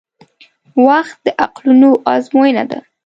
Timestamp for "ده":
2.69-2.79